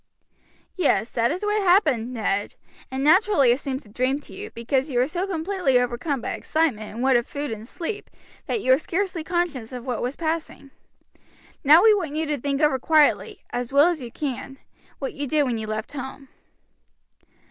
[0.75, 2.55] "Yes, that is what happened, Ned,
[2.89, 6.31] and naturally it seems a dream to you, because you were so completely overcome by
[6.31, 8.09] excitement and want of food and sleep
[8.47, 10.71] that you were scarcely conscious of what was passing.
[11.63, 14.57] Now we want you to think over quietly, as well as you can,
[14.97, 16.29] what you did when you left home."